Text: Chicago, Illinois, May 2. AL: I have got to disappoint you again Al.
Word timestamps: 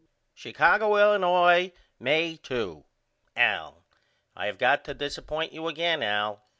Chicago, 0.33 0.95
Illinois, 0.95 1.71
May 1.99 2.35
2. 2.35 2.83
AL: 3.35 3.83
I 4.35 4.47
have 4.47 4.57
got 4.57 4.83
to 4.85 4.95
disappoint 4.95 5.53
you 5.53 5.67
again 5.67 6.01
Al. 6.01 6.41